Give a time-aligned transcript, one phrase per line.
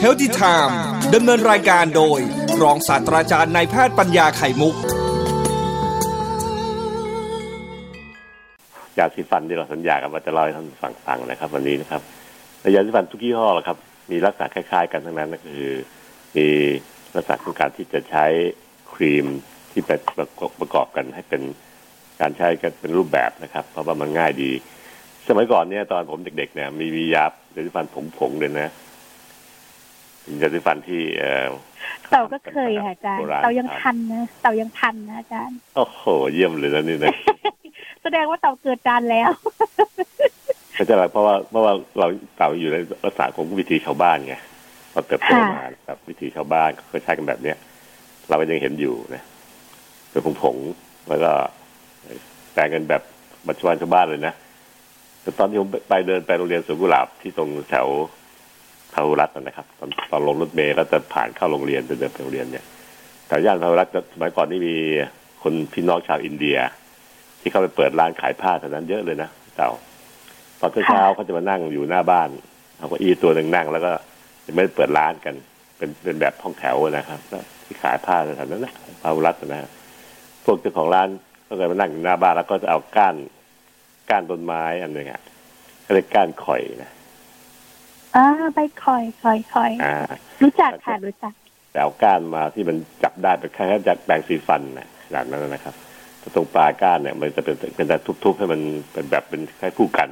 [0.00, 0.78] เฮลติไทม์
[1.14, 2.20] ดำเนินรายการโดย
[2.62, 4.74] รองศาสตราจารย์นายแพทย์ปัญญาไข่มุก
[8.98, 12.02] ยาสีฟันที่เราสัญญากันว่าจะเล่าให้ท่านฟังฟังนะครับ วันนี้นะครับ
[12.74, 13.76] ยาสีฟันทุกยี่ห้อแหละครับ
[14.10, 15.72] มีลักษณะคล้ายๆ กันทั้งนั้นก็คือ
[16.36, 16.46] มี
[17.14, 18.26] ลักษณะของการที่จะใช้
[18.92, 19.26] ครีม
[19.72, 19.98] ที่เป็น
[20.60, 21.42] ประกอบกันให้เป็น
[22.20, 24.50] การใช้กันเป็นรูปแบบนะครับ เพราะว่ามันง่ายดี
[25.28, 27.86] สมัยก่อนเนี่ยตอนผมเด็กๆเนี่ยมีมียาสีฟัน
[28.18, 28.72] ผงๆเลยนะ
[30.22, 31.46] เป็นยาสีฟันที่เออ
[32.10, 37.14] เต่าก็เคยค่ะอาจารย์โบราณเต่ายังทันนะเต่ายังทันนะอาจารย์โอ้โหเยี่ยมเลยนะนี่นะ
[38.02, 39.30] แสดงว่าเต่าเกิดจานแล้ว
[40.74, 44.34] ไม่ใช่หรอกเพราะว่าเพราะว่าเราเต่าอยู่ในลักษณะของวิถีชาวบ้านไง
[44.92, 47.56] เราเติบโตค่ะมาแบบวิถีชาวบ้านก็ใช้กันแบบเนี้ย
[48.28, 49.22] เราก็ยังเห็นอยู่นะ
[50.10, 51.32] เป็นผงๆแล้วก็
[52.52, 53.02] แปลงกันแบบ
[53.48, 54.34] บัจจุบันชาวบ้านเลยนะ
[55.22, 57.86] แต่ตอนที่ผมไปเดินไปโรงเรียนสวนกุหลาบที่ตรงแถว
[58.92, 62.64] พาหุรัตน์นะครับ ตอนตอนลงรถเมล์แล้วจะผ่านเข้าโรงเรียนจะเดินไปโรงเรียนเนี่ย
[63.26, 64.76] แถวย่านพาหุรัตน์สมัยก่อนนี่มี
[65.42, 66.56] คนพี่น้องชาวอินเดีย
[67.40, 69.70] ที่เข้าไปเปิดร้านขายผ้าแถวนั้นเยอะเลยนะเต่า
[70.60, 72.28] ตอนเช้าเขาจะมานั่งอยู่หน้าบ้าน
[72.76, 73.92] เอาก็อีตัวหนึ่งนั่งแล้วก็
[74.46, 75.34] จะไม่ได้เปิดร้านกัน
[75.76, 77.20] เป็นเป็นแบบห้องแถวนะครับ
[77.64, 79.70] ที่ขายผ้าแถวนั้นนะพาหุรัตน์นะฮะ
[80.44, 81.08] พวกเจ้าของร้าน
[81.48, 83.14] ก็จะมานั่งอยู่หน้าบ้านแล้วก็จะเอาก้าน
[84.12, 85.20] ก้านต้นไม้อันหนึ่งอะ
[85.82, 86.90] เขาเรียกก้านข่อยนะ
[88.16, 89.96] อ่าใบคอยคอยคอยอ่า
[90.42, 91.34] รู้จักค่ะรู้จัก
[91.70, 95.74] แต่เอาก้านมาที่มันจับได้เป็นคล้ายๆจากแปรงสีฟันนะขนาดนั้นนะครับ
[96.20, 98.60] แต่ตรงปลายก้านเนี่ย มันจะเป็นเป็นแต่ทุบๆให้มัน
[98.92, 100.10] เป็นแบบเป็นคล้ายผู้กัน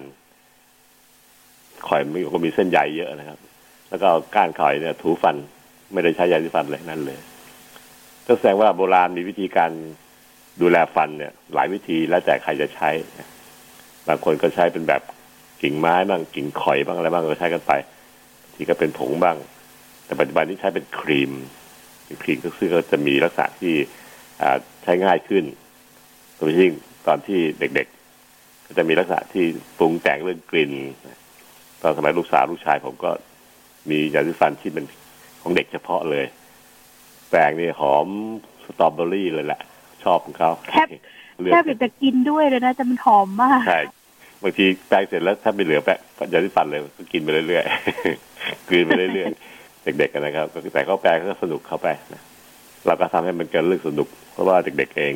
[1.89, 3.39] ข่อยมันก็มีเส้นใยเยอะนะครับ
[3.89, 5.37] แล้วก็เอาก้านข่อยเนี่ย ถูฟัน
[5.93, 7.19] ไม่ได้ใช้ยาสีฟันเลยนั่นเลย
[8.27, 9.71] ก็แสดงว่าโบราณมีวิธีการ
[10.61, 12.91] ดูแลฟันเนี่ย หลายวิธีแล้วแต่ใครจะใช้
[14.09, 15.03] บางคนก็ใช้เป็นแบบ
[15.63, 17.73] กิ่งไม้บ้างกิ่งข่อยบ้างอะไรบ้างก็ใช้กันไป
[18.55, 19.37] ที่ก็เป็นผงบ้าง
[20.05, 21.33] แต่ปัจจุบันนี้ใช้เป็นครีม
[22.05, 23.75] เป็นครีมก็ซึ่งก็จะมีลักษณะที่
[24.83, 25.45] ใช้ง่ายขึ้น
[26.37, 26.75] โดยเฉพาะ
[27.07, 29.45] ตอนที่เด็กๆ ก็จะมีลักษณะที่
[29.79, 30.73] ปรุงแต่งเรื่องกลิ่น
[31.83, 33.11] ตอนสมัยลูกสาวลูกชายผมก็
[33.91, 34.85] มียาสีฟันที่เป็น
[35.43, 36.27] ของเด็กเฉพาะเลย
[37.31, 38.07] แปรงนี่หอม
[38.65, 39.61] สตรอเบอรี่เลยแหละ
[40.05, 40.87] ชอบของเขาแทบ
[41.41, 43.81] เลือกแทบอยากจะกินด้วยเลยนะจะมันหอมมากใช่
[44.43, 45.99] บางทีแปรงเสร็จแล้วถ้าไม่เหลือแปรง
[46.33, 52.23] ยาสีฟันเลยก็กินไปเรื่อยๆกลืนไปเรื่อยๆเด็กๆกันนะครับแต่เขาแปลก็สนุกเข้าไปนะ
[52.87, 55.15] เราก็ทำให้มันเกิดเรื่องสนุก เพราะว่าเด็ก ๆเอง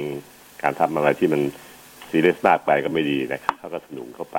[0.63, 1.41] การทำอะไรที่มัน
[2.11, 4.39] ซีเรียสมากไปก็ไม่ดีนะครับเขาก็สนุกเข้าไป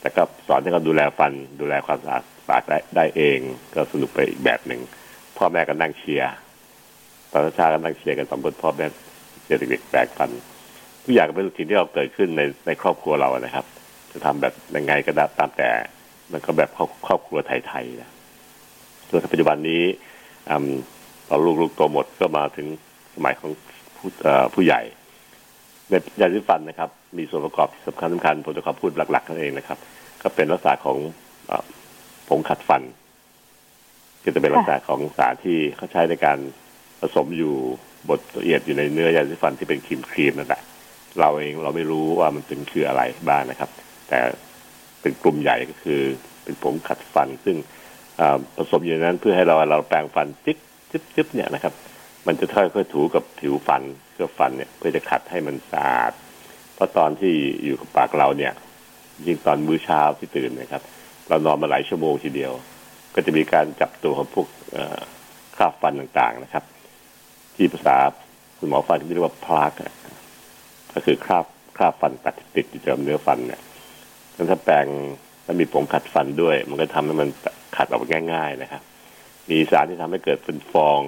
[0.00, 3.38] แต่ก็สอนให้เขาดูแลฟันดูแลความสะอาดปากได้ได้เอง
[3.74, 4.80] ก็สนุกไปอีกแบบหนึ่ง
[5.38, 6.32] พ่อแม่ก็นั่งเชียร์
[7.32, 8.86] ตอนเช้าก็นั่งเชียร์กันสองคนพ่อแม่
[9.42, 10.30] เชียร์เด็กๆแปลกฟัน
[11.08, 13.64] ทุกอย่างก็เป็นสิ่งที่เราเกิดขึ้นในในครอบครัวเรานะครับ
[14.12, 15.70] จะทำแบบยังไงก็ได้ตามแต่
[16.32, 18.10] มันก็แบบครอบครอบครัวไทยๆนะ
[19.08, 19.82] ส่วนปัจจุบันนี้
[21.28, 22.66] ตอนลูกๆโตหมดก็มาถึง
[23.14, 23.50] สมัยของ
[23.96, 24.08] ผู้
[24.54, 24.80] ผู้ใหญ่
[25.88, 29.78] ในยาสีฟันนะครับ มีส่วนประกอบที่สำคัญสำคัญผมจะขอพูดหลักๆนั่นเองนะครับ
[30.22, 30.98] ก็เป็นลักษณะของ
[31.50, 31.52] อ
[32.28, 32.82] ผงขัดฟัน
[34.24, 36.38] ก็จะเป็นลักษณะของสารที่เขาใช้ในการ
[37.00, 37.54] ผสมอยู่
[38.08, 40.62] บดละเอียดอยู่ในเนื้อยาสีฟันที่เป็นครีมครีมนั่นแหละ
[41.20, 43.70] เราเองเราไม่รู้ว่ามันเป็นคืออะไรบ้างนะครับ
[44.08, 44.18] แต่
[45.00, 46.00] เป็นกลุ่มใหญ่ก็คือ
[46.42, 47.56] เป็นผงขัดฟัน ซึ่ง
[48.56, 50.58] ผสมอยู่ในนั้นเพื่อให้เราเราแปรงฟันจิ๊บ
[50.90, 51.74] จิ๊บจิ๊บเนี่ยนะครับ
[52.26, 53.82] มันจะค่อยๆถูกับผิวฟัน
[54.12, 56.12] เคลือบฟันเนี่ยเพื่อจะขัดให้มันสะอาด
[56.74, 58.52] เพราะตอนที่อยู่กับปากเราเนี่ย
[59.26, 60.82] ยิ่งตอนมื้อเช้าที่ตื่นนะครับ
[61.28, 62.52] เรานอนมาหลายชั่วโมงทีเดียว
[63.14, 64.48] ก็จะมีการจับตัวของพวก
[65.56, 66.64] คราบฟันต่างๆนะครับ
[67.56, 67.96] ที่ภาษา
[68.58, 69.92] คุณหมอฟันเรียกว่าพลากอะ
[70.94, 71.44] ก็คือคราบ
[71.76, 73.60] คราบฟันตัดติดอยู่ตามเนื้อฟันเนี่ย
[74.50, 74.86] ถ้าแปรง
[75.44, 77.28] แล้วมีผงขัดฟันด้วย มันก็ทำให้มัน
[77.76, 78.82] ขัดออกง่าย ๆ นะครับ
[79.50, 81.00] มีสารที่ทำให้เกิดเป็นฟอง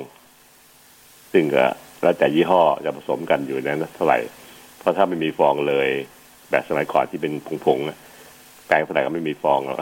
[1.33, 1.65] ซึ่งก็
[2.03, 4.19] แล้วแต่ยี่ห้อจะผสมกันอยู่ในนั้นเท่าไหร่
[4.79, 5.89] เพราะถ้าไม่มีฟองเลย
[6.51, 7.33] แบบสมัยก่อนที่เป็น
[7.67, 9.79] ผงๆแปรงเท่าไหร่ก็ไม่มีฟองหรอก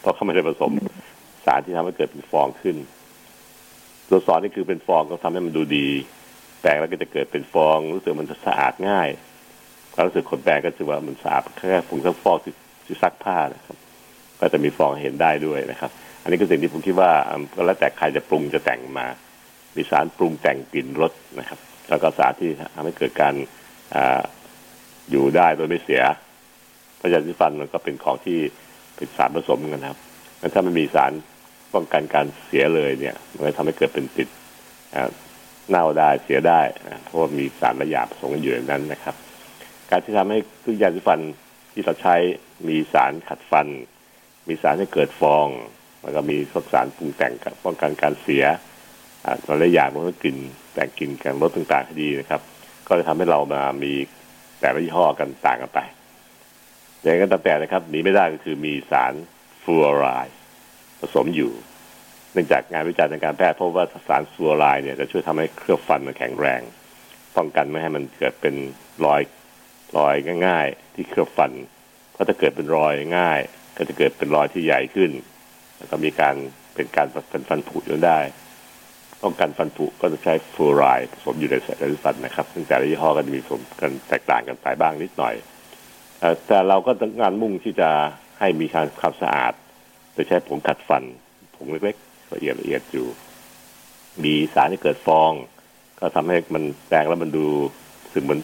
[0.00, 0.72] เพราะเขาไม่ได้ผสม
[1.44, 2.76] สารที่ทำให้เกิดเป็นฟองขึ้น
[4.08, 5.88] ตัวสอนนี่คือเป็นฟองก็ทำให้มันดูดี
[6.66, 9.08] ปรงแล้วก็จะเกิดเป็นฟองรู้สึกมันจะสะอาดง่าย
[9.94, 12.54] ความรู้สึกคนแปรงก็รู้สึกว่ามันสะอาดแค่ผงซักฟอกที่
[12.86, 13.76] ที่ซักผ้านะครับ
[14.40, 15.90] ก็จะมีฟองเห็นได้ด้วยนะครับ
[16.22, 17.10] อันนี้คือสิ่งที่ผมคิดว่า
[17.54, 19.06] ก็แล้วแต่ใครจะปรุงจะแต่งมา
[19.76, 21.58] มีสารปรุงแต่งกลิ่นรสนะครับ
[21.88, 23.34] แล้วก็สารที่ทำให้เกิดการ
[23.94, 23.96] อ
[25.10, 26.02] อยู่ได้โดยไม่เสีย
[27.00, 28.38] พระยาสีฟันมันก็เป็นของที่
[28.96, 29.98] เป็นสารผสมกันครับ
[30.40, 31.12] งั้นถ้ามันมีสาร
[31.74, 34.28] ป้องกันการเสียเลยเนี่ย มันก็ทำให้เกิดเป็นติด
[35.68, 39.14] เน่าได้เสียได้นะเพราะว่ามีสารระยาผสมอยู่ในนั้นนะครับ
[39.90, 41.20] การที่ทำให้ทุกยาสีฟัน
[41.72, 42.14] ที่เราใช้
[42.68, 43.66] มีสารขัดฟัน
[44.48, 45.46] มีสารให้เกิดฟอง
[46.02, 47.32] แล้วก็มีพวกสารปรุงแต่ง
[47.64, 48.44] ป้องกันการเสีย
[49.24, 50.36] อ่าหลายอย่างมันก็กลิ่น
[50.74, 52.40] แต่งกลิ่นกันรสต่างๆให้ดีนะครับ
[52.86, 53.92] ก็จะทำให้เรามามี
[54.60, 55.80] แต่ละยี่ห้อกันต่างกันไป
[57.00, 59.12] อย่างนั้นตั้งแต่นะครับหนีไม่ได้ก็คือมีสาร
[59.62, 60.36] ฟลูออไรด์
[61.00, 61.52] ผสมอยู่
[62.36, 66.60] นื่องจากงานวิจัยทางการแพทย์พบว่าสารฟลูออไรด์เนี่ยจะช่วยทำให้เคลือบฟันมันแข็งแรง
[67.36, 68.54] ป้องกันไม่ให้มันเกิดเป็น
[69.04, 69.20] รอย
[69.98, 70.14] รอย
[70.46, 71.52] ง่าย ๆ ที่เคลือบฟัน
[72.12, 73.40] เพราะถ้าเกิดเป็นรอยง่าย
[73.76, 75.10] ก็จะเกิดเป็นรอยที่ใหญ่ขึ้น
[75.76, 76.34] แล้วก็มีการ
[76.74, 78.18] เป็นการเป็นฟันผุจนได้
[79.22, 85.34] ป้องกันฟันผุก็จะใช้ฟลูออไรด์ผสมอยู่ในสารฟันนะครับซึ่งแต่ละยี่ห้อก็จะมีผสมกันแตกต่างกันไปบ้างนิดหน่อย
[86.46, 87.90] แต่เราก็ต้องการมุ่งที่จะ
[88.38, 89.52] ให้มีการความสะอาด
[90.12, 91.02] โดยใช้ผงขัดฟัน
[91.56, 91.96] ผงเล็ก
[92.34, 93.06] ละเอียดละเอียดอยู่
[94.24, 95.32] มีสารที่เกิดฟอง
[96.00, 97.46] ก็ทำให้มันแปรงแล้วมันดู
[98.12, 98.40] สึกเหมือน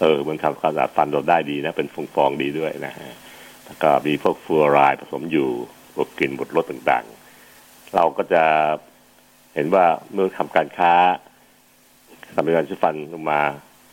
[0.00, 3.10] เออมันทำความสะอาดฟันเราได้ดีนะ เป็นฟองฟองดีด้วยนะฮะ
[3.64, 5.48] แล้วก็มีพวกฟลูออไรด์ผสมอยู่
[5.94, 8.44] พวกกลิ่นบดรสต่างๆ เราก็จะ
[9.54, 10.92] เห็นว่าเมื่อทำการค้า
[12.34, 13.40] ทำเป็นการใช้ฟันออกมา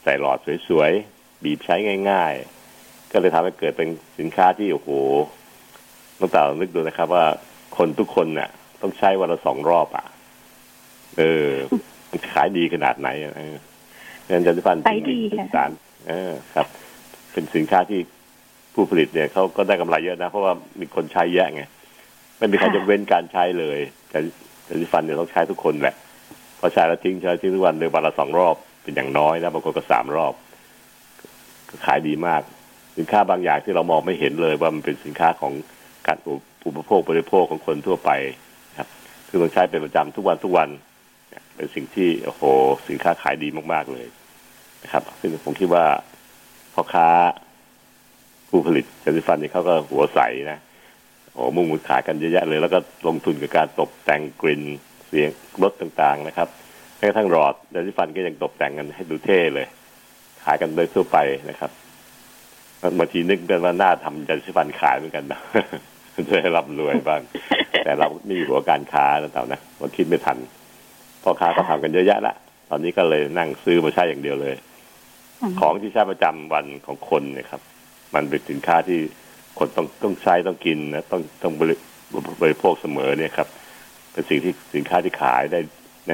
[0.04, 0.38] ใส่หลอด
[0.68, 1.76] สวยๆ บีบใช้
[2.10, 2.34] ง่าย
[2.74, 3.90] ๆ ก็เลยทำให้เกิดเป็น
[4.20, 4.90] สินค้าที่โอ้โห
[6.20, 7.26] ต้องต่านึกดูนะครับว่า
[7.78, 8.50] คนทุกคนเนี่ย
[8.84, 10.06] ต้องใช้วันละสองรอบอะ
[11.18, 11.50] เออ
[12.12, 13.56] มันขายดีขนาดไหนอะเออ
[14.30, 15.72] งั้นยาสีฟันขายดีเป็นค่ะสาร
[16.10, 16.68] เออครับ
[17.32, 18.00] เป็นสินค้าที่
[18.74, 21.64] ผู้ผลิตเนี่ยเขาก็ได้กำไรเยอะนะ เพราะว่ามีคนใช้เยอะไง
[22.38, 24.20] ไม่มีใครจะเว้นการใช้เลย แต่
[24.68, 25.96] ยาสีฟันเนี่ยต้องใช้ทุกคนแหละ
[26.58, 30.34] เพราะใช้แล้วทิ้งใช้ทิ้งทุกวันเลยวันละสองรอบเป็นอย่างน้อยนะบางคนก็สามรอบ
[31.70, 32.42] ก็ขายดีมาก
[32.98, 35.54] สินค้าบางอย่างที่เรามองไม่เห็นเลยว่ามันเป็นสินค้าของ
[36.08, 36.18] การ
[36.66, 38.12] อุปโภคบริโภคของคนทั่วไป
[39.34, 40.70] คือต้องใช้เป็นประจำทุกวันทุกวัน
[41.56, 42.44] เป็นสิ่งที่โอ้โห
[42.88, 44.08] สินค้าขายดีมากๆเลย
[44.84, 45.86] นะครับ ซึ่งผมคิดว่า
[46.74, 47.08] พ่อค้า
[48.50, 50.20] ผู้ผลิตยาสีฟันนี่เขาก็หัวใส
[50.52, 50.60] นะ
[51.34, 54.62] โอ้มุ่งมุ่งขายกันเยอะแยะเลย แล้วก็ลงทุนกับการตกแต่งกลิ่น
[55.08, 55.30] เสียง
[55.64, 56.48] รสต่างๆนะครับ
[56.98, 59.68] แม้กระทั่งหลอดยาสีฟันก็ยังตกแต่งกันให้ดูเท่เลย
[60.44, 61.18] ขายกันโดยทั่วไป
[61.50, 61.72] นะครับ
[63.00, 65.42] บางทีนึกกันว่าน่าทำยาสีฟันขายเหมือนกันนะ
[66.16, 67.22] จะได้รับรวยบ้าง
[67.86, 70.38] แต่เราไม่มีหัวการค้าแล้วเต่านะเราคิดไม่ทัน
[71.24, 72.36] พ่อค้าก็ทำกันเยอะแยะละ
[72.70, 74.56] ตอนนี้ก็เลยนั่งซื้อมาใช้อย่างเดียวเลย
[75.60, 77.62] ของที่ใช้ประจำวันของคนเนี่ยครับ
[78.16, 79.00] มันเป็นสินค้าที่
[79.60, 81.76] คนต้องต้องใช้ต้องกินนะต้องต้องบริ
[82.42, 83.48] บริโภคเสมอเนี่ยครับ
[84.12, 85.60] เป็นสิ่งที่สินค้าที่ขายได้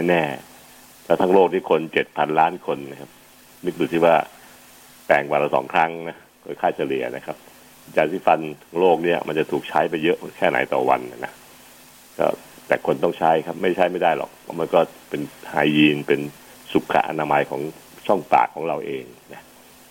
[0.10, 3.12] แน่ๆแล้วทั้งโลกที่คนเจ็ดพันล้านคนนะครับ
[3.66, 4.16] นึกดูที่ว่า
[5.06, 7.38] แปลงวันละสองครั้งนะโดยค่าเฉลี่ยนะครับ
[7.98, 11.34] ยาสีฟันของโลกเนี่ยมันจะถูกใช้ไปเยอะแค่ไหนต่อวันนะ
[12.20, 12.28] ก็
[12.68, 16.20] แต่คนต้องใช้ครับ ไม่ใช้ไม่ได้หรอกเพราะมันก็เป็นไฮยีนเป็น
[16.72, 17.62] สุขอนามัยของ
[18.08, 19.04] ช่องปากของเราเอง
[19.34, 19.42] นะ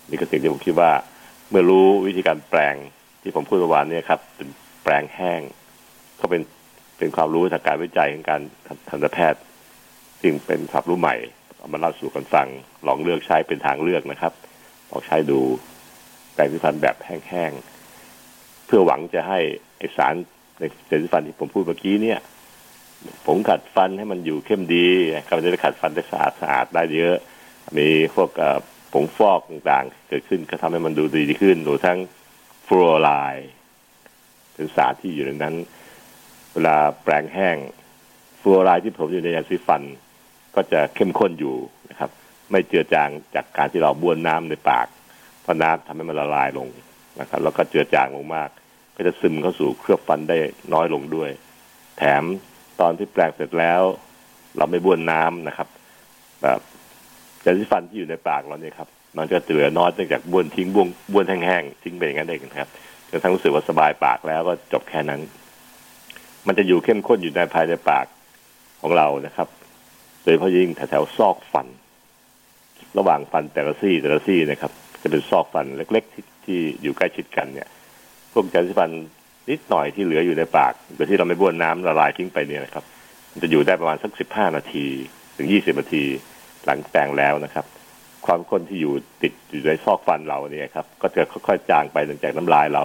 [0.09, 0.91] นี่ก็สิ่งที่ผมคิดว่า
[1.49, 2.75] เมื่อรู้วิธีการแปลง
[3.21, 4.49] ที่ผมพูดเมื่อวานเนี่ยครับเป็น
[4.83, 5.41] แปลงแห้ง
[6.19, 6.41] ก็เป็น
[6.97, 8.41] เป็นความรู้ทางการวิจัยของการ
[8.89, 9.41] ทันตแพทย์
[10.21, 11.15] ซึ่งเป็นความรู้ใหม่
[11.57, 12.47] เอามาเล่าสู่กันฟัง
[12.87, 14.33] ลองเลือกใช้เป็นทางเลือกนะครับ
[14.91, 15.39] ลองใช้ดู
[16.33, 17.78] แปรงสีฟันแบบแห้งๆ
[18.69, 19.39] เพื่อหวังจะให้
[19.77, 20.13] ไอสาร
[20.59, 22.19] ในเศษสีฟันที่ผมพูดเมื่อกี้เนี่ย
[23.25, 24.87] ผงขัดฟันให้มันอยู่เข้มดี
[25.27, 27.15] ก็จะได้ขัดฟันได้สะอาดสะอาดได้เยอะ
[27.77, 28.29] มีพวก
[28.93, 31.99] ผงฟอกต่างๆ เกิดขึ้นก็ทำให้มันดูดีขึ้นรวมทั้ง
[32.67, 33.49] ฟลูออไรด์
[34.53, 35.55] เป็นสารที่อยู่ในนั้น
[36.53, 37.57] เวลาแปรงแห้ง
[38.39, 39.81] ฟลูออไรด์ที่ผมอยู่ในยาสีฟัน
[40.55, 41.55] ก็จะเข้มข้นอยู่
[41.89, 42.11] นะครับ
[42.51, 44.87] ไม่เจือจางจากการที่เราบ้วนน้ำในปาก
[45.41, 46.67] เพราะน้ำทำให้มันละลายลง
[47.19, 48.49] นะครับ แล้วก็เจือจางลงมาก
[48.99, 50.37] ก็จะซึมเข้าสู่เคลือบฟันได้
[50.73, 51.29] น้อยลงด้วย
[51.97, 52.23] แถม
[52.81, 53.81] ตอนที่แปรงเสร็จแล้ว
[54.57, 55.67] เราไม่บ้วนน้ำนะครับ
[56.43, 56.59] แบบ
[57.45, 62.69] ยาสีฟันที่อยู่ในปากเราเนี่ยครับ มันจะเหลือน้อยเนื่องจากบ้วนทิ้งบ้วนบ้วนแห้งๆทิ้งไปอย่างนั้นเองนะครับ
[63.09, 65.21] จนทั้งรู้สึกว่าสบายปากแล้วก็จบแค่นั้น
[66.47, 68.05] มันจะอยู่เข้มข้นอยู่ในภายในปาก
[68.81, 69.47] ของเรานะครับ
[70.23, 71.67] โดยเฉพาะยิ่งแถวๆซอกฟัน
[72.97, 77.67] ระหว่างฟันแต่ละซี่แต่ละซี่นะครับ จะเป็นซอกฟันเล็ก ๆ ที่ที่อยู่ใกล้ชิดกันเนี่ย
[78.39, 78.91] พวกยาสีฟัน
[79.49, 82.83] นิดหน่อยที่เหลืออยู่ในปากโดยที่เราไม่บ้วนน้ำละลายทิ้งไปเนี่ยนะครับ
[83.31, 84.85] มันจะอยู่ได้ประมาณสักสิบห้านาที
[85.37, 86.03] ถึงยี่สิบนาที
[86.65, 87.65] หลังแปรงแล้วนะครับ
[88.25, 92.83] ความข้นที่อยู่ติดอยู่ในซอกฟันเราเนี่ยครับ ก็จะค่อยๆจางไปหลังจากน้ำลายเรา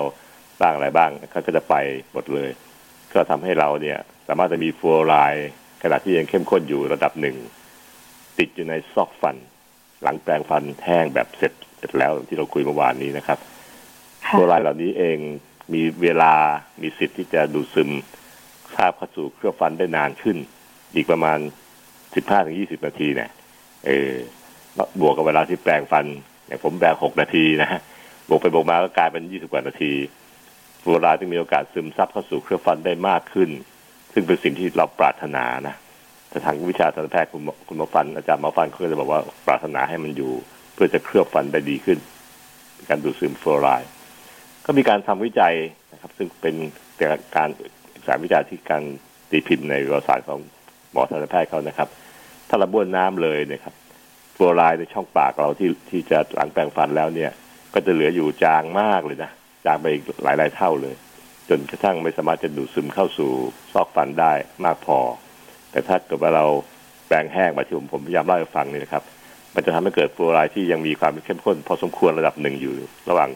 [0.60, 1.10] บ้างอะไรบ้าง
[1.46, 1.74] ก็จะไป
[2.12, 2.50] หมดเลย
[3.12, 5.48] ก็ทำให้เราเนี่ย สามารถจะมีฟลูออไรด์
[5.82, 7.36] ขณะที่ยังเข้มข้นอยู่ระดับหนึ่ง
[8.38, 9.36] ติดอยู่ในซอกฟัน
[10.02, 13.38] หลังแปรงฟันแห้งแบบเสร็จเสร็จแล้วที่เราคุยเมื่อวานนี้นะครับ
[14.28, 15.18] ฟลูออไรเหล่านี้เอง
[15.74, 16.34] มีเวลา
[16.82, 17.90] มีสิทธิ์ที่จะดูดซึม
[18.74, 20.36] คราบเข้าสู่เครื่องฟันได้นานขึ้น
[20.94, 21.38] อีกประมาณ
[22.14, 23.30] สิบห้าถึงยี่สิบนาทีเนี่ย
[23.86, 24.10] เออ
[25.00, 26.04] บวกกับเวลาที่แปรงฟัน
[26.46, 27.80] อย่างผมแปรงหกนาทีนะฮะ
[28.28, 29.92] บวกไปบวกมาก็กลายเป็นยี่สิบกว่านาที
[30.82, 33.50] ฟลูออไรด์จึงมีโอกาสซึมซับเข้าสู่เครือฟันได้มากขึ้น
[34.12, 35.74] ซึ่งเป็นสิ่งที่เราปรารถนานะ
[36.28, 40.32] แต่ทางวิชาทันตแพทย์คุณคุณหมอฟันอาจารย์หมอฟันเขาก็จะบอกว่าปรารถนาให้มันอยู่
[40.74, 41.98] เพื่อจะเคลือบฟันได้ดีขึ้น
[42.88, 43.88] การดูดซึมฟลูออไรด์
[44.66, 45.54] ก็มีการทำวิจัย
[45.92, 46.54] นะครับ ซึ่งเป็น
[47.36, 47.48] การ
[47.94, 48.82] ศึกษาวิจัยที่การ
[49.30, 50.38] ตีพิมพ์ในวารสารของ
[50.92, 51.88] หมอทันตแพทย์เขานะครับ
[52.48, 53.74] ถ้าเราบ้วนน้ำเลยนะครับ
[54.36, 57.30] ฟลูออไรด์ในช่องปากเราที่ที่จะหลังแปรงฟันแล้วเนี่ย
[57.74, 59.30] ก็จะเหลืออยู่จางมากเลยนะ
[59.66, 60.94] จางไปอีกหลายหลายเท่าเลย
[61.48, 63.30] จนกระทั่งไม่สามารถจะดูดซึมเข้าสู่
[63.72, 64.32] ซอกฟันได้
[64.64, 64.98] มากพอ
[65.70, 66.46] แต่ถ้าเกิดว่าเรา
[67.06, 69.02] แปรงแห้งมาที่ผมผมพยายามเล่าให้ฟังนี่นะครับ
[69.54, 72.74] มันจะทำให้เกิดฟลูอไรด์ที่ยังมีความเข้มข้นพอสมควรระดับหนึ่งอยู่
[73.10, 73.30] ระหว่าง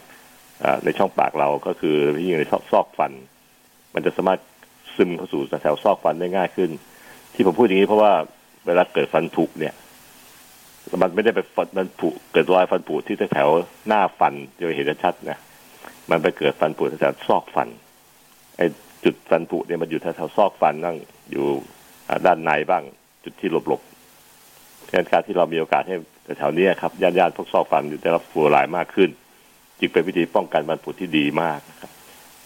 [0.85, 3.11] ในช่องปากเราก็คือพี่อยิ่ในซอกฟัน
[3.93, 4.39] มันจะสามารถ
[4.95, 6.69] ซึมเข้าสู่แถวซอกฟันได้ง่ายขึ้น
[7.33, 8.13] ที่ผมพูดอย่างนี้เพราะว่า
[8.67, 9.73] เวลาเกิดฟันผุเนี่ย
[11.01, 13.49] มันไม่ได้ไปฟันมันผุเกิดรอยฟันผุที่แถว
[13.87, 15.37] หน้าฟันจะเห็นชัดนะ
[16.09, 17.67] มันไปเกิดฟันผุแถวซอกฟัน
[18.57, 18.65] ไอ้
[19.03, 20.95] จุดฟันผุเนี่ยมันอยู่แถวซอกฟันนั่ง
[21.31, 21.45] อยู่
[22.25, 22.83] ด้านในบ้าง
[23.23, 25.95] จุดที่หลบๆดังนั้นการที่เรามีโอกาสให้
[26.39, 29.09] แถวนี้ครับย่านๆพวกซอกฟันได้รับฟูรด์มากขึ้น
[29.79, 31.83] จึงเป็นวิธีป้องกันฟันผุดที่ดีมากค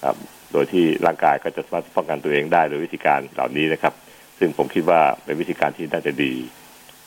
[0.08, 0.18] รับ
[0.52, 3.94] โดยที่ร่างกายก็จะสามารถป้องกันตัวเองได้โดยวิธีการเหล่านี้นะครับ
[4.40, 6.34] ซึ่งผมคิดว่าเป็นวิธีการที่น่าจะดี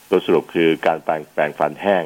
[0.09, 2.04] โดยสรุปคือการแปรงแปรงฟันแห้ง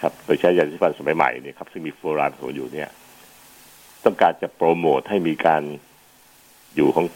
[0.00, 2.88] ครับโดยใช้ยาสีฟันสมัยใหม่เนี่ยครับซึ่งมีฟลูออไรด์ผสมอยู่เนี่ย
[4.04, 5.62] ต้องการจะโปรโมทให้มีการ
[6.76, 7.06] อยู่ของ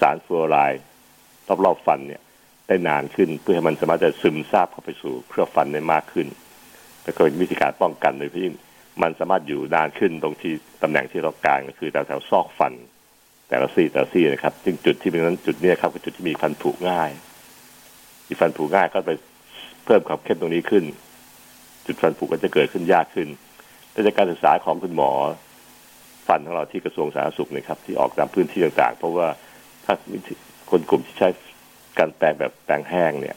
[0.00, 0.82] สารฟลูออไรด์
[1.64, 2.22] รอบๆฟันเนี่ย
[2.68, 6.26] ได้นานขึ้นเพื่อให้มันสามารถจะซึมซาบเข้าไปสู่เครือฟันได้มากขึ้น
[7.02, 8.46] แล้วก็เป็นวิธีการป้องกันโดยที่
[9.02, 12.74] มันสามารถอยู่นานขึ้นตรงที่ตำแหน่งที่เรากางก็คือแถวซอกฟัน
[13.48, 17.10] แต่ละซี่แต่ละซี่นะครับ ซึ่งจุดที่เป็นนั้นจุดนี้ครับคือจุดที่มีฟันผุง่าย
[18.26, 19.12] ที่ฟันผุง่ายก็ไป
[19.84, 20.84] เพิ่มความเข้มตรงนี้ขึ้น
[21.86, 23.28] จุดฟันผุก็จะเกิดขึ้นยากขึ้น
[23.92, 25.10] แต่จากการศึกษาของคุณหมอ
[26.28, 29.26] ฟันของเราที่กระทรวงสาธารณสุขนะครับ ที่ออกตามพื้นที่ต่างๆ เพราะว่า
[29.84, 29.94] ถ้า
[30.70, 31.28] คนกลุ่มที่ใช้
[31.98, 33.36] การแปรงแบบแปรงแห้งเนี่ย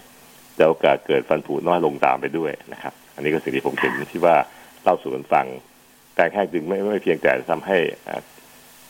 [0.58, 4.36] จะโอกาสเกิดฟันผุน้อยลงตามไปด้วยนะครับ อันนี้ก็สิ่งที่ผมเห็นที่ว่า
[4.84, 5.46] เล่าสู่กันฟัง
[6.14, 7.78] แปรงแห้งจึงไม่ไม่เพียงแต่ทำให้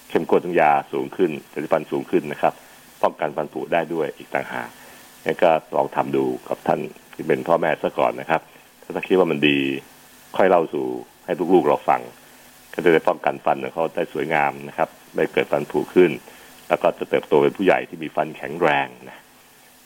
[0.10, 2.54] เข้มข้นทางยาสูงขึ้นผลิตภัณฑ์สูงขึ้นนะครับ
[3.04, 4.70] ป้องกันฟันผุได้ด้วยอีกต่างหาก
[5.26, 6.80] นี่ก็ลองทำดูกับท่าน
[7.14, 8.42] ที่เป็นพ่อแม่ซะก่อนนะครับ
[8.84, 9.58] ถ้าคิดว่ามันดี
[10.38, 10.86] ค่อยเล่าสู่
[11.26, 12.02] ให้ลูกๆเราฟัง
[12.74, 16.12] ก็จะได้ป้องกันฟันของเขาได้สวยงามนะครับ ไม่เกิดฟันผุขึ้น
[16.68, 19.18] แล้วก็จะเติบโตเป็นผู้ใหญ่ที่มีฟันแข็งแรงนะ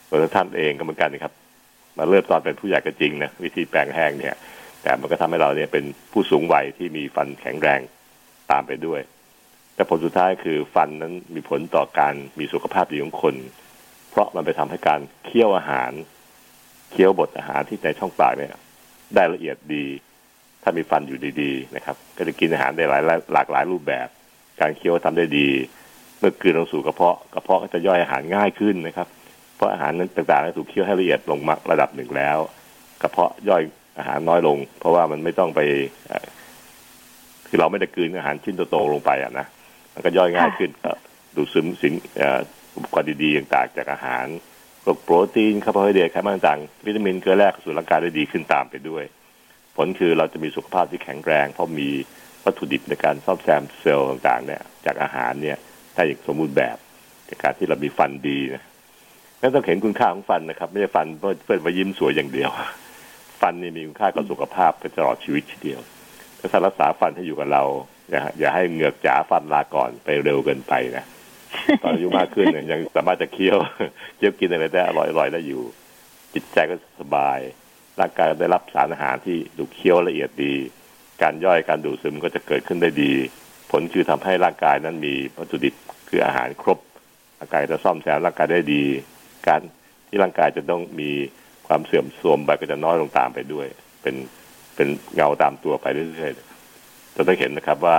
[0.07, 1.33] ส่วนท่านเองก็เหมือนกันนะครับ
[1.97, 4.35] มาเริ่มตอนเป็นผู้ใหญ่ก็จริงนะวิธีแปลงแห้งเนี่ย
[4.87, 7.81] แต่มันก็ทำให้เราเนี่ยเป็นผู้สูงวัยที่มีฟันแข็งแรง
[8.51, 9.01] ตามไปด้วย
[9.75, 13.35] แต่ผลสุดท้ายคือฟันนั้นมีผลต่อการมีสุขภาพดีของคน
[14.09, 15.91] เพราะมันไปทำให้การเคี้ยวอาหาร
[16.91, 18.51] เคี้ยวบดอาหารที่ในช่องปากเนี่ย
[19.15, 19.85] ได้ละเอียดดี
[20.63, 23.03] ถ้ามีฟันอยู่ดีๆนะครับ ก็จะกินอาหารได้หลาย
[23.33, 24.07] หลากหลายรูปแบบ
[24.61, 25.47] การเคี้ยวทำได้ดี
[26.19, 29.07] เมื่อคืนลงสู่กระเพาะกระเพาะก็จะย่อยอาหารง่ายขึ้นนะครับ
[29.55, 32.37] เพราะอาหารนั้นต่างๆถูกเคี้ยวให้ละเอียดลงมาระดับหนึ่งแล้ว
[33.01, 33.63] กระเพาะย่อย
[33.97, 35.59] อาหารน้อยลง เพราะว่ามันไม่ต้องไป
[37.47, 39.45] คือเราไม่ได้กลืนอาหารชิ้นโตๆลงไปอะนะ
[39.93, 40.69] มันก็ย่อยง่ายขึ้น
[41.35, 41.93] ดูดซึมสิน
[42.75, 44.25] อุปกรณ์ดีๆต่างๆจากอาหาร
[44.83, 49.03] พวกโปรตีนคาร์โบไฮเดรตไขมันต่างๆวิตามินเกลือแร่สู่ร่างกายได้ดีขึ้นตามไปด้วย
[49.75, 51.89] ผลคือเราจะมีสุขภาพที่แข็งแรง เพราะมี
[52.45, 55.57] วัตถุดิบในการซ่อมแซมเซลล์ต่างๆ เนี่ย จากอาหารเนี่ย
[55.93, 56.77] ได้อย่างสมบูรณ์แบบ
[57.29, 58.63] จากการที่เรามีฟันดีนะ
[59.41, 62.49] นั่นต้องเห็นคุณค่าของฟันนะครับ ไม่ใช่ฟันเพื่อเพื่อมายิ้มสวยอย่างเดียว
[63.41, 65.81] ฟันนี่มีคุณค่ากับสุขภาพไปตลอดชีวิตทีเดียว
[66.51, 67.63] ถ้ารักษาฟันให้อยู่กับเรา
[68.09, 71.05] อย่าอย่าให้เหงือกจ๋าฟันลาก่อนไปเร็วเกินไปนะ
[71.81, 73.57] ตอนอายุมากขึ้นเนี่ยยังสามารถจะเคี้ยว
[74.17, 75.63] เคี้ยวกินอะไรได้อร่อยๆได้อยู่
[76.33, 77.39] จิตใจก็สบาย
[77.99, 80.53] ร่างกายได้รับสารอาหารที่ดูเคี้ยวละเอียดดี
[81.21, 83.11] การย่อยการดูดซึมก็จะเกิดขึ้นได้ดี
[83.71, 85.73] ผลคือทำให้ร่างกายนั้นมีวัตถุดิบ
[86.09, 86.79] คืออาหารครบ
[87.39, 88.83] ร่างกายจะซ่อมแซมร่างกายได้ดี
[89.47, 89.61] การ
[90.07, 91.11] ที่ร่างกายจะต้องมี
[91.67, 93.67] ความเสื่อมโทรมไปก็จะน้อยลงตามไปด้วย
[94.01, 94.15] เป็น
[94.75, 97.97] เป็นเงาตามตัวไปเรื่อยๆจะต้องเห็นนะครับว่า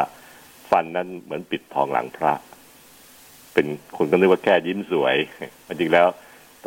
[0.70, 2.32] ฟันนั้นเหมือนปิดทองหลังพระ
[3.54, 5.16] เป็นคนก็นึกว่าแค่ยิ้มสวย
[5.80, 6.06] จริงแล้ว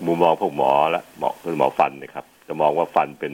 [0.07, 3.33] มุมมองพวกหมอและหมอคือหมอฟันนะครับ จะมองว่าฟันเป็น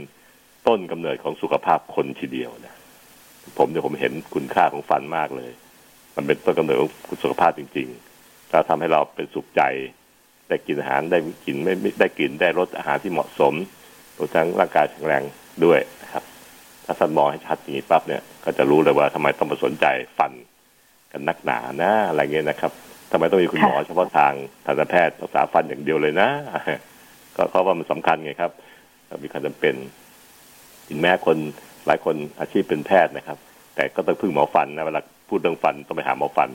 [0.67, 2.75] ต้นกำเนิดของสุขภาพคนทีเดียวนะ
[3.57, 5.51] ผมเนี่ยผมเห็นคุณค่าของฟันมากเลย
[6.15, 9.62] มันเป็นต้นกำเนิดของสุขภาพจริงๆแล้วทำให้เราเป็นสุขใจ
[10.49, 13.53] ได้กินอาหารได้กินไม่ได้กินได้รสอาหารที่เหมาะสม
[14.17, 15.23] รวมทั้งร่างกายแข็งแรง
[15.65, 16.23] ด้วยนะครับ
[16.85, 19.85] ถ้าท่านมองให้ชัดอย่างนี้ปั๊บเนี่ย ก็จะรู้เลยว่าทำไมต้องมาสนใจ
[20.17, 20.31] ฟัน
[21.11, 22.71] กันนักหนานะอะไรเงี้ยนะครับ
[23.11, 24.33] ทำไมต้องมีคุณหมอเฉพาะทาง
[24.65, 26.29] ทันตแพทย์รักษาฟันอย่างเดียวเลยนะ
[27.35, 28.51] ก็เพราะว่ามันสำคัญไงครับ
[29.23, 29.75] มีความจำเป็น
[30.87, 31.37] ถึงแม้คน
[31.87, 33.37] หลายคนอาชีพเป็นแพทย์นะครับ
[33.75, 36.49] แต่ก็ต้องพึ่งหมอฟันนะเวลาพูดเรื่องฟันต้องไปหาหมอฟัน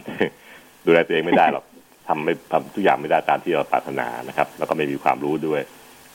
[0.85, 1.65] ดูแลตัวเองไม่ได้หรอก
[2.09, 5.63] ทำไม่ทำทุกอย่างไม่ได้ตามที่เราปรารถนานะครับ แล้วก็ไม่มีความรู้ด้วย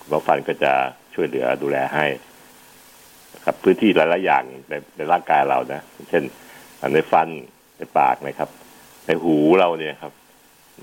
[0.07, 0.71] หมอฟันก็จะ
[1.13, 2.05] ช่วยเหลือดูแลให้
[3.35, 6.23] นะครับพื้นที่หลายๆอย่างในในร่างกายเรานะ เช่น
[6.93, 7.27] ในฟัน
[7.77, 8.49] ในปากนะครับ
[9.07, 10.13] ในหูเราเนี่ยครับ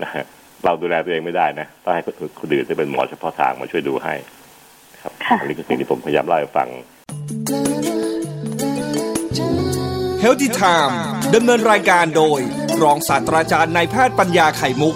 [0.01, 0.25] นะฮะ
[0.65, 2.03] เราดูแลตัวเองไม่ได้นะต้องให้
[2.39, 4.13] คนอื่นที่เป็นหมอเฉพาะทางมาช่วยดูให้
[5.01, 6.67] ครับค่ะอันนี้คือสิ่งที่ผมพยายามเล่าให้ฟัง
[10.19, 12.39] เฮลติไทม์ ดำเนินรายการโดย
[12.81, 14.95] รองศาสตราจารย์นายแพทย์ปัญญาไข่มุก